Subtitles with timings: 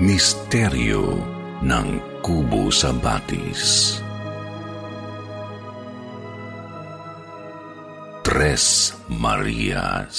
[0.00, 1.12] Misteryo
[1.60, 1.88] ng
[2.24, 4.00] Kubo sa Batis
[8.24, 10.16] Tres Marias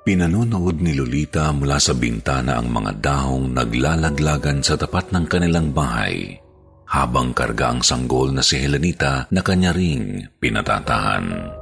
[0.00, 6.40] Pinanonood ni Lolita mula sa bintana ang mga dahong naglalaglagan sa tapat ng kanilang bahay
[6.88, 11.52] habang karga ang sanggol na si Helenita na kanya ring pinatatahan.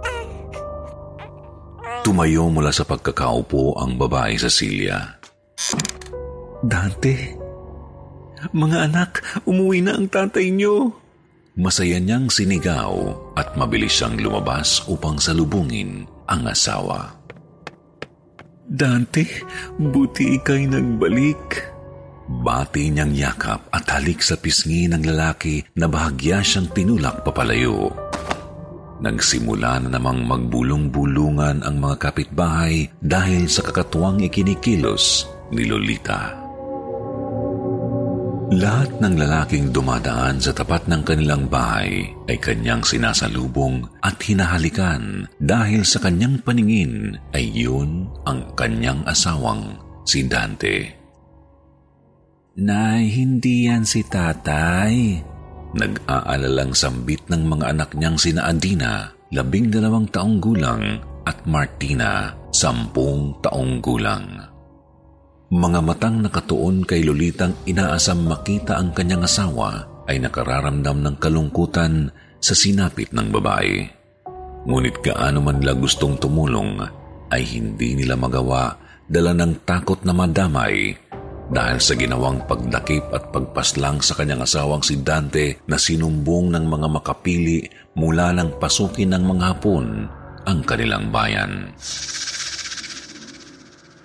[2.05, 5.17] Tumayo mula sa pagkakaupo ang babae sa Celia.
[6.61, 7.33] Dante,
[8.53, 11.01] mga anak, umuwi na ang tatay niyo.
[11.57, 12.93] Masaya niyang sinigaw
[13.33, 17.17] at mabilis siyang lumabas upang salubungin ang asawa.
[18.69, 19.25] Dante,
[19.81, 21.73] buti ikay nagbalik.
[22.29, 28.04] Bati niyang yakap at halik sa pisngi ng lalaki na bahagya siyang tinulak papalayo.
[29.05, 36.41] Nagsimula na namang magbulong-bulungan ang mga kapitbahay dahil sa kakatuwang ikinikilos ni Lolita.
[38.55, 45.85] Lahat ng lalaking dumadaan sa tapat ng kanilang bahay ay kanyang sinasalubong at hinahalikan dahil
[45.85, 49.77] sa kanyang paningin ay yun ang kanyang asawang
[50.09, 50.97] si Dante.
[52.57, 55.34] Nay, hindi yan si tatay.
[55.75, 63.35] Nag-aalalang sambit ng mga anak niyang sina Adina, labing dalawang taong gulang, at Martina, sampung
[63.43, 64.55] taong gulang.
[65.51, 72.55] Mga matang nakatuon kay Lolitang inaasam makita ang kanyang asawa ay nakararamdam ng kalungkutan sa
[72.55, 73.83] sinapit ng babae.
[74.65, 76.81] Ngunit gaano man nila gustong tumulong
[77.29, 80.97] ay hindi nila magawa dala ng takot na madamay
[81.51, 86.89] dahil sa ginawang pagdakip at pagpaslang sa kanyang asawang si Dante na sinumbong ng mga
[86.89, 90.09] makapili mula ng pasukin ng mga hapon
[90.45, 91.73] ang kanilang bayan.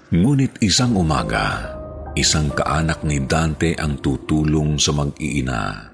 [0.10, 1.78] Ngunit isang umaga,
[2.18, 5.94] isang kaanak ni Dante ang tutulong sa mag-iina.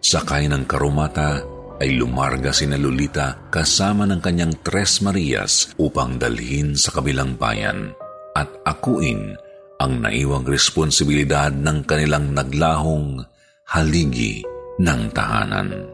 [0.00, 1.38] Sakay ng karumata
[1.80, 7.96] ay lumarga si Lolita kasama ng kanyang Tres Marias upang dalhin sa kabilang bayan
[8.36, 9.36] at akuin
[9.80, 13.24] ang naiwang responsibilidad ng kanilang naglahong
[13.72, 14.44] haligi
[14.76, 15.88] ng tahanan.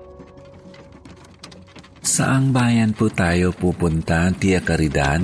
[2.02, 5.22] Saang bayan po tayo pupunta, Tia Caridad?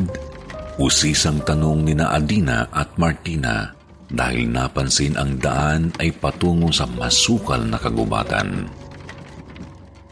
[0.79, 3.70] Usisang tanong ni na Adina at Martina
[4.12, 8.67] dahil napansin ang daan ay patungo sa masukal na kagubatan.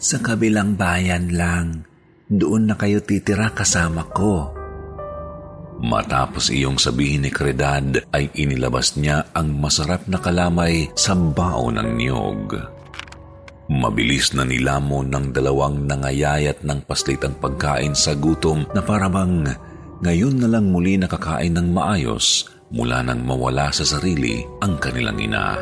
[0.01, 1.85] Sa kabilang bayan lang,
[2.31, 4.60] doon na kayo titira kasama ko.
[5.81, 11.97] Matapos iyong sabihin ni Caridad ay inilabas niya ang masarap na kalamay sa bao ng
[11.97, 12.53] niyog.
[13.71, 19.47] Mabilis na nilamon ng dalawang nangayayat ng paslitang pagkain sa gutom na parabang
[20.05, 25.57] ngayon na lang muli nakakain ng maayos mula nang mawala sa sarili ang kanilang ina.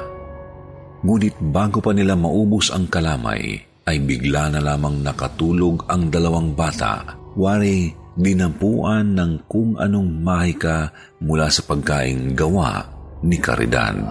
[1.04, 3.54] Ngunit bago pa nila maubos ang kalamay,
[3.88, 10.90] ay bigla na lamang nakatulog ang dalawang bata, wari dinampuan ng kung anong mahika
[11.22, 12.82] mula sa pagkaing gawa
[13.22, 14.10] ni Caridad.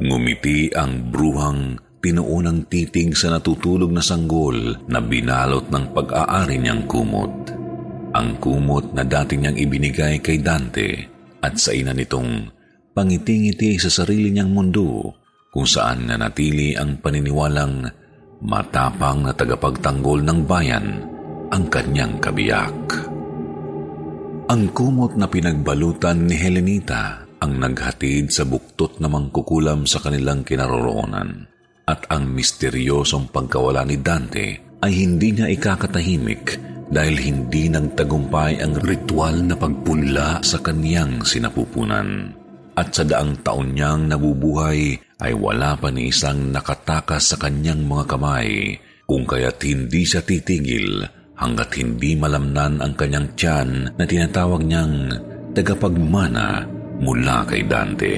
[0.00, 4.56] Ngumiti ang bruhang tinuunang titig sa natutulog na sanggol
[4.88, 7.52] na binalot ng pag-aari niyang kumot.
[8.16, 10.88] Ang kumot na dati niyang ibinigay kay Dante
[11.44, 12.48] at sa ina nitong
[12.96, 15.12] pangiti-ngiti sa sarili niyang mundo
[15.52, 18.07] kung saan nanatili ang paniniwalang
[18.42, 20.86] matapang na tagapagtanggol ng bayan
[21.50, 22.76] ang kanyang kabiyak.
[24.48, 31.46] Ang kumot na pinagbalutan ni Helenita ang naghatid sa buktot na mangkukulam sa kanilang kinaroroonan
[31.88, 34.46] at ang misteryosong pagkawala ni Dante
[34.80, 36.44] ay hindi niya ikakatahimik
[36.88, 42.37] dahil hindi nagtagumpay ang ritual na pagpunla sa kanyang sinapupunan.
[42.78, 48.14] At sa daang taon niyang nabubuhay ay wala pa ni isang nakatakas sa kanyang mga
[48.14, 51.02] kamay kung kaya't hindi siya titigil
[51.34, 55.10] hanggat hindi malamnan ang kanyang tiyan na tinatawag niyang
[55.58, 56.70] tagapagmana
[57.02, 58.14] mula kay Dante.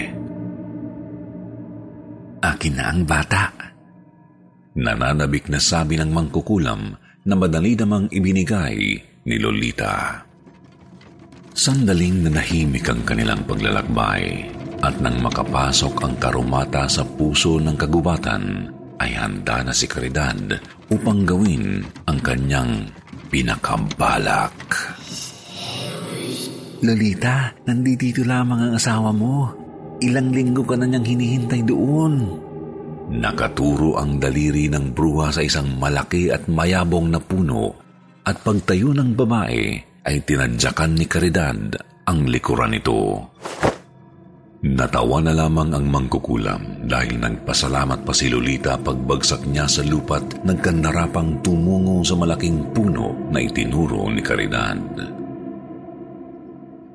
[2.44, 3.48] Akin na ang bata.
[4.76, 8.76] Nananabik na sabi ng mangkukulam na madali namang ibinigay
[9.24, 10.24] ni Lolita.
[11.60, 14.48] Sandaling nanahimik ang kanilang paglalakbay
[14.80, 20.56] at nang makapasok ang karumata sa puso ng kagubatan, ay handa na si Caridad
[20.88, 22.88] upang gawin ang kanyang
[23.28, 24.56] pinakabalak.
[26.80, 29.52] Lolita, nandito lamang ang asawa mo.
[30.00, 32.40] Ilang linggo ka na niyang hinihintay doon.
[33.12, 37.76] Nakaturo ang daliri ng bruha sa isang malaki at mayabong na puno
[38.24, 41.76] at pagtayo ng babae ay tinadyakan ni Caridad
[42.08, 43.30] ang likuran nito.
[44.60, 51.40] Natawa na lamang ang mangkukulam dahil nagpasalamat pa si Lolita pagbagsak niya sa lupat nagkandarapang
[51.40, 54.76] tumungo sa malaking puno na itinuro ni Caridad.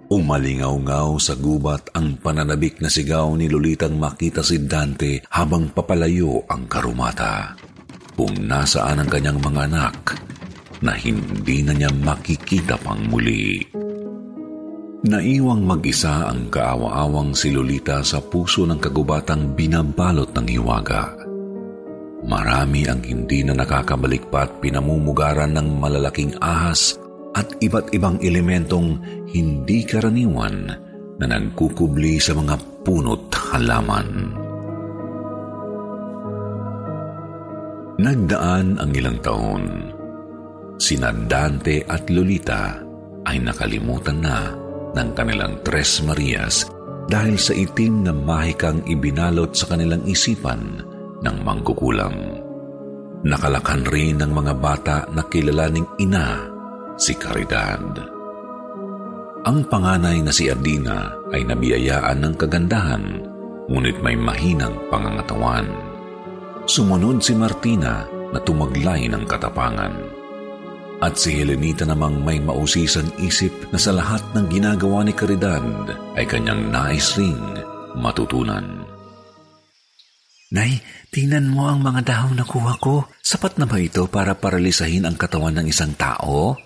[0.06, 6.70] Umalingaw-ngaw sa gubat ang pananabik na sigaw ni Lolitang makita si Dante habang papalayo ang
[6.70, 7.58] karumata.
[8.14, 9.98] Kung nasaan ang kanyang mga anak
[10.86, 13.58] na hindi na niya makikita pang muli.
[15.06, 21.14] Naiwang mag-isa ang kaawa-awang si Lolita sa puso ng kagubatang binabalot ng hiwaga.
[22.26, 26.98] Marami ang hindi na nakakabalik pa at pinamumugaran ng malalaking ahas
[27.38, 28.98] at iba't ibang elementong
[29.30, 30.74] hindi karaniwan
[31.22, 34.34] na nagkukubli sa mga punot halaman.
[38.02, 39.95] Nagdaan ang ilang taon.
[40.76, 42.84] Sina Dante at Lolita
[43.26, 44.52] ay nakalimutan na
[44.96, 46.68] ng kanilang Tres Marias
[47.08, 50.82] dahil sa itim na mahikang ibinalot sa kanilang isipan
[51.22, 52.16] ng mangkukulam.
[53.26, 56.46] Nakalakan rin ng mga bata na kilalaning ina
[57.00, 57.82] si Caridad.
[59.46, 63.06] Ang panganay na si Adina ay nabiyayaan ng kagandahan,
[63.70, 65.70] ngunit may mahinang pangangatawan.
[66.66, 70.15] Sumunod si Martina na tumaglay ng katapangan.
[71.06, 75.62] At si Helenita namang may mausisang isip na sa lahat ng ginagawa ni Caridad
[76.18, 77.38] ay kanyang nais ring
[77.94, 78.66] matutunan.
[80.50, 80.82] Nay,
[81.14, 83.06] tingnan mo ang mga dahon na kuha ko.
[83.22, 86.58] Sapat na ba ito para paralisahin ang katawan ng isang tao?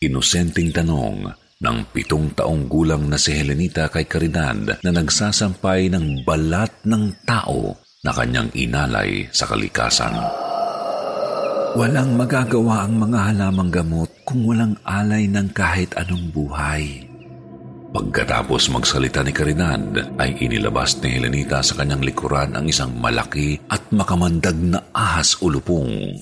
[0.00, 1.28] Inosenteng tanong
[1.60, 7.76] ng pitong taong gulang na si Helenita kay Caridad na nagsasampay ng balat ng tao
[8.00, 10.48] na kanyang inalay sa kalikasan.
[11.78, 17.06] Walang magagawa ang mga halamang gamot kung walang alay ng kahit anong buhay.
[17.94, 19.82] Pagkatapos magsalita ni Caridad,
[20.18, 26.18] ay inilabas ni Helenita sa kanyang likuran ang isang malaki at makamandag na ahas ulupong.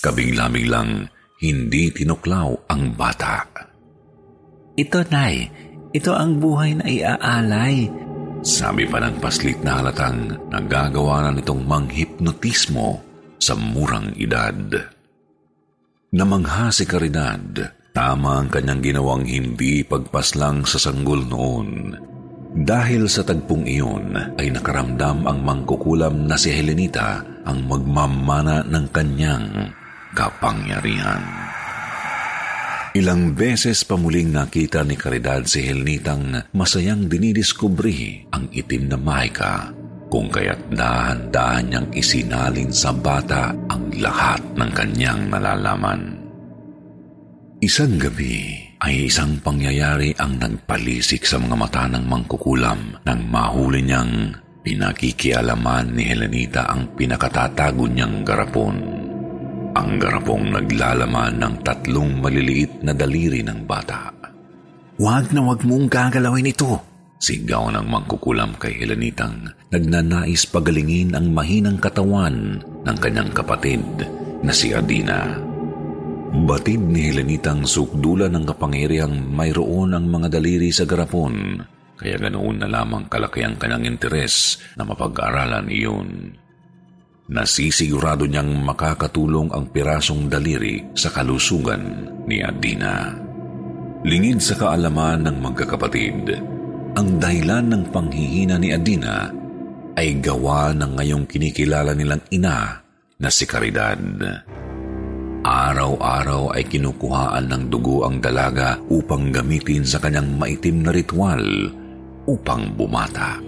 [0.00, 1.08] Kabiglamig lang,
[1.40, 3.44] hindi tinuklaw ang bata.
[4.76, 5.52] Ito, Nay.
[5.92, 7.92] Ito ang buhay na iaalay.
[8.40, 13.11] Sabi pa ng paslit na halatang nagagawa na nitong manghipnotismo
[13.42, 14.54] sa murang edad.
[16.14, 17.42] Namangha si Caridad,
[17.90, 21.98] tama ang kanyang ginawang hindi pagpaslang sa sanggol noon.
[22.52, 29.74] Dahil sa tagpong iyon ay nakaramdam ang mangkukulam na si Helenita ang magmamana ng kanyang
[30.14, 31.24] kapangyarihan.
[32.92, 39.81] Ilang beses pa muling nakita ni Caridad si Helenitang masayang dinidiskubre ang itim na maika
[40.12, 46.20] kung kaya't dahan-dahan niyang isinalin sa bata ang lahat ng kanyang nalalaman.
[47.64, 54.36] Isang gabi ay isang pangyayari ang nagpalisik sa mga mata ng mangkukulam nang mahuli niyang
[54.60, 58.76] pinakikialaman ni Helenita ang pinakatatago niyang garapon.
[59.72, 64.12] Ang garapong naglalaman ng tatlong maliliit na daliri ng bata.
[65.00, 66.91] Huwag na huwag mong gagalawin ito,
[67.22, 73.78] Sigaw ng mangkukulam kay Helenitang nagnanais pagalingin ang mahinang katawan ng kanyang kapatid
[74.42, 75.38] na si Adina.
[76.34, 81.62] Batid ni Helenitang sukdula ng kapangyarihang mayroon ang mga daliri sa garapon,
[81.94, 86.34] kaya ganoon na lamang kalaki ang kanyang interes na mapag-aralan iyon.
[87.30, 93.14] Nasisigurado niyang makakatulong ang pirasong daliri sa kalusugan ni Adina.
[94.02, 96.50] Lingid sa kaalaman ng magkakapatid,
[96.92, 99.32] ang dahilan ng panghihina ni Adina
[99.96, 102.84] ay gawa ng ngayong kinikilala nilang ina
[103.16, 104.00] na si Caridad.
[105.42, 111.42] Araw-araw ay kinukuhaan ng dugo ang dalaga upang gamitin sa kanyang maitim na ritual
[112.28, 113.40] upang bumata.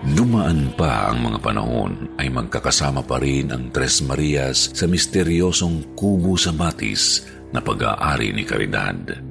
[0.00, 6.40] Dumaan pa ang mga panahon ay magkakasama pa rin ang Tres Marias sa misteryosong kubo
[6.40, 9.29] sa batis na pag-aari ni Caridad.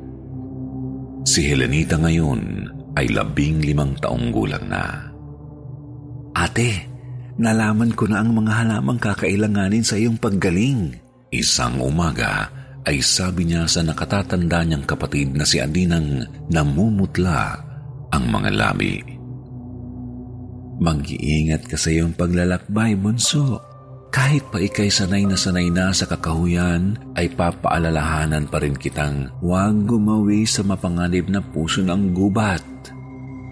[1.30, 2.42] Si Helenita ngayon
[2.98, 5.14] ay labing limang taong gulang na.
[6.34, 6.90] Ate,
[7.38, 10.98] nalaman ko na ang mga halamang kakailanganin sa iyong paggaling.
[11.30, 12.50] Isang umaga
[12.82, 17.62] ay sabi niya sa nakatatanda niyang kapatid na si Adinang namumutla
[18.10, 18.98] ang mga labi.
[20.82, 23.69] Mag-iingat ka sa iyong paglalakbay, bunso.
[24.10, 29.86] Kahit pa ikay sanay na sanay na sa kakahuyan, ay papaalalahanan pa rin kitang huwag
[29.86, 32.66] gumawi sa mapanganib na puso ng gubat.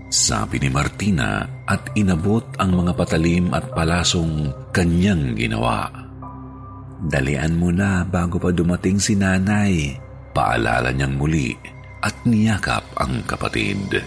[0.10, 5.94] Sabi ni Martina at inabot ang mga patalim at palasong kanyang ginawa.
[7.06, 9.94] Dalian mo na bago pa dumating si nanay.
[10.34, 11.54] Paalala niyang muli
[12.02, 14.02] at niyakap ang kapatid.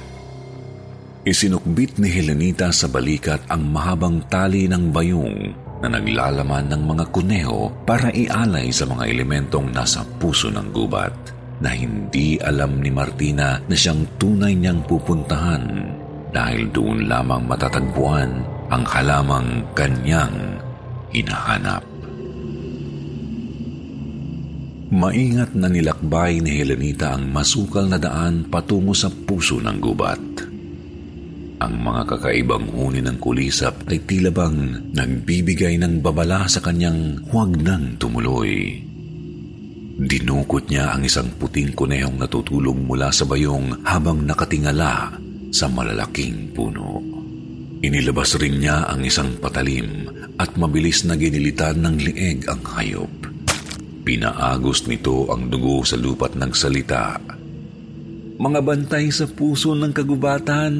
[1.21, 7.73] Isinukbit ni Helenita sa balikat ang mahabang tali ng bayong na naglalaman ng mga kuneho
[7.89, 11.13] para ialay sa mga elementong nasa puso ng gubat
[11.61, 15.65] na hindi alam ni Martina na siyang tunay niyang pupuntahan
[16.33, 18.31] dahil doon lamang matatagpuan
[18.71, 20.63] ang halamang kanyang
[21.11, 21.83] hinahanap.
[24.91, 30.30] Maingat na nilakbay ni Helenita ang masukal na daan patungo sa puso ng gubat.
[31.61, 37.53] Ang mga kakaibang uni ng kulisap ay tila bang nagbibigay ng babala sa kanyang huwag
[37.61, 38.81] nang tumuloy.
[40.01, 45.13] Dinukot niya ang isang puting kunehong natutulog mula sa bayong habang nakatingala
[45.53, 47.05] sa malalaking puno.
[47.85, 50.09] Inilabas rin niya ang isang patalim
[50.41, 53.13] at mabilis na ginilitan ng lieg ang hayop.
[54.01, 57.21] Pinaagos nito ang dugo sa lupat ng salita.
[58.41, 60.73] Mga bantay sa puso ng kagubatan,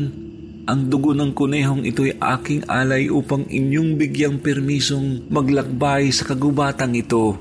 [0.69, 7.37] ang dugo ng kunehong ito'y aking alay upang inyong bigyang permisong maglakbay sa kagubatang ito.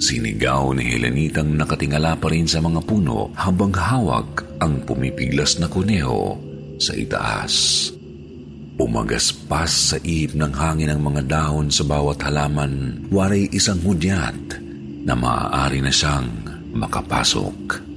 [0.00, 6.40] Sinigaw ni Helenitang nakatingala pa rin sa mga puno habang hawak ang pumipiglas na kuneho
[6.80, 7.88] sa itaas.
[8.80, 14.56] Umagaspas sa ihip ng hangin ang mga dahon sa bawat halaman, waray isang hudyat
[15.04, 16.32] na maaari na siyang
[16.72, 17.89] makapasok.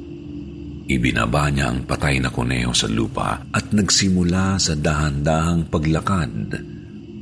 [0.83, 6.59] Ibinaba niya ang patay na kuneho sa lupa at nagsimula sa dahan-dahang paglakad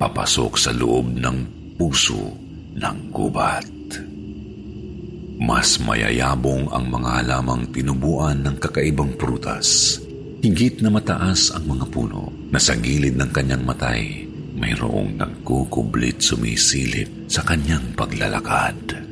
[0.01, 1.37] papasok sa loob ng
[1.77, 2.33] puso
[2.73, 3.69] ng gubat.
[5.41, 9.97] Mas mayayabong ang mga halamang tinubuan ng kakaibang prutas.
[10.41, 14.25] Higit na mataas ang mga puno na sa gilid ng kanyang matay
[14.57, 19.10] mayroong nagkukublit sumisilip sa kanyang paglalakad.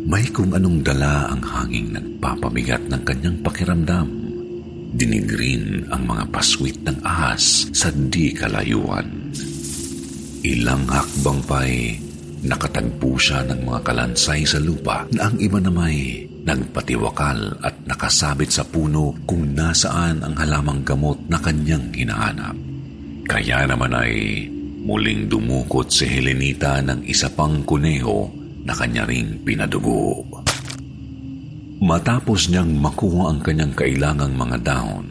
[0.00, 4.08] May kung anong dala ang hanging nagpapabigat ng kanyang pakiramdam.
[4.96, 9.06] Dinigrin ang mga paswit ng ahas sa di kalayuan.
[10.40, 11.74] Ilang hakbang pa'y
[12.40, 18.48] nakatagpo siya ng mga kalansay sa lupa na ang iba na may nagpatiwakal at nakasabit
[18.48, 22.56] sa puno kung nasaan ang halamang gamot na kanyang hinahanap.
[23.28, 24.48] Kaya naman ay
[24.80, 28.39] muling dumukot si Helenita ng isa pang kuneho
[28.70, 30.22] na kanya ring pinadugo.
[31.82, 35.08] Matapos niyang makuha ang kanyang kailangang mga dahon,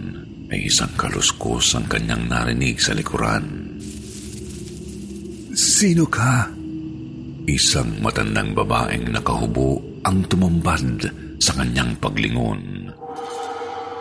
[0.47, 3.75] ay isang kaluskos ang kanyang narinig sa likuran.
[5.51, 6.47] Sino ka?
[7.51, 11.03] Isang matandang babaeng nakahubo ang tumambad
[11.41, 12.87] sa kanyang paglingon.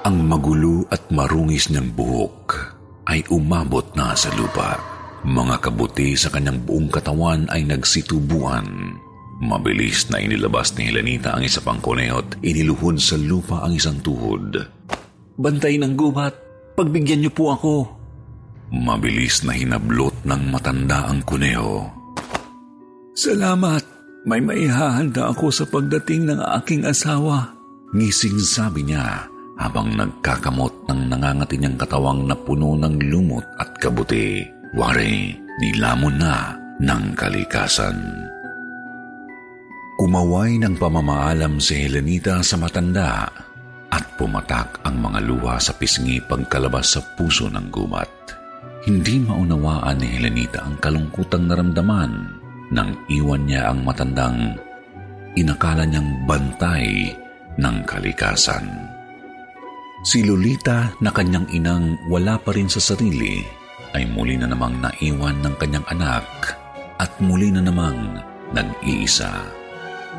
[0.07, 2.79] Ang magulo at marungis niyang buhok
[3.11, 4.79] ay umabot na sa lupa.
[5.27, 9.08] Mga kabuti sa kanyang buong katawan ay nagsitubuan.
[9.39, 14.59] Mabilis na inilabas ni Helenita ang isa pang kuneot, iniluhod sa lupa ang isang tuhod.
[15.39, 16.35] Bantay ng gubat,
[16.75, 17.75] pagbigyan niyo po ako.
[18.75, 21.87] Mabilis na hinablot ng matanda ang kuneho.
[23.15, 23.83] Salamat,
[24.27, 27.55] may maihahanda ako sa pagdating ng aking asawa.
[27.95, 34.43] Ngising sabi niya habang nagkakamot ng nangangati niyang katawang na puno ng lumot at kabuti.
[34.75, 37.99] Wari, nilamon na ng kalikasan.
[39.99, 43.27] Kumaway ng pamamaalam si Helenita sa matanda
[43.91, 48.07] at pumatak ang mga luha sa pisngi pagkalabas sa puso ng gumat.
[48.87, 52.31] Hindi maunawaan ni Helenita ang kalungkutang naramdaman
[52.71, 54.55] nang iwan niya ang matandang
[55.35, 57.11] inakala niyang bantay
[57.59, 58.71] ng kalikasan.
[60.07, 63.43] Si Lolita na kanyang inang wala pa rin sa sarili
[63.99, 66.55] ay muli na namang naiwan ng kanyang anak
[67.03, 68.23] at muli na namang
[68.55, 69.58] nag-iisa.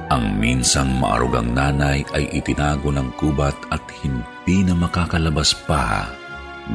[0.10, 6.10] Ang minsang maarugang nanay ay itinago ng kubat at hindi na makakalabas pa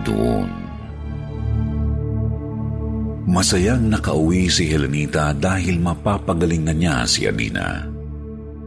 [0.07, 0.47] doon.
[3.27, 7.83] Masayang nakauwi si Helenita dahil mapapagaling na niya si Adina.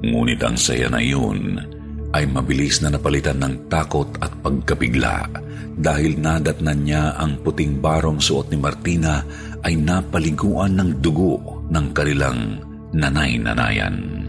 [0.03, 1.63] Ngunit ang saya na yun
[2.11, 5.31] ay mabilis na napalitan ng takot at pagkabigla
[5.79, 9.23] dahil nadatnan niya ang puting barong suot ni Martina
[9.63, 12.59] ay napaliguan ng dugo ng kanilang
[12.91, 14.26] nanay-nanayan.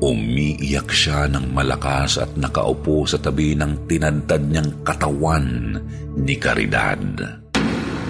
[0.00, 5.76] Umiiyak siya ng malakas at nakaupo sa tabi ng tinadtad niyang katawan
[6.16, 7.04] ni Caridad.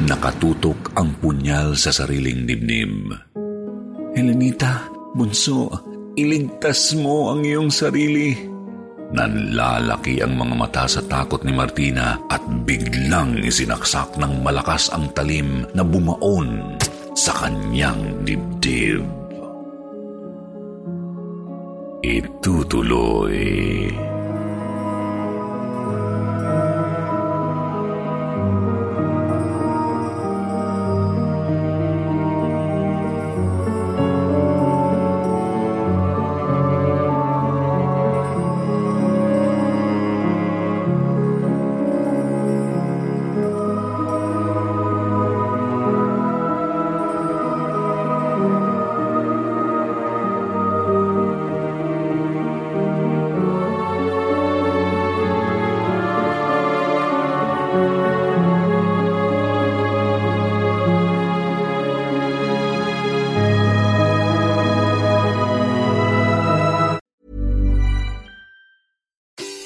[0.07, 3.11] Nakatutok ang punyal sa sariling dibdib.
[4.15, 4.87] Helenita,
[5.19, 5.67] bunso,
[6.15, 8.39] iligtas mo ang iyong sarili.
[9.11, 15.67] Nanlalaki ang mga mata sa takot ni Martina at biglang isinaksak ng malakas ang talim
[15.75, 16.79] na bumaon
[17.19, 19.20] sa kanyang dibdib
[22.03, 24.10] itutuloy.